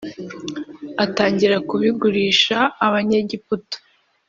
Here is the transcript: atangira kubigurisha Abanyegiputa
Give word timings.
atangira 1.05 1.57
kubigurisha 1.69 2.57
Abanyegiputa 2.85 3.77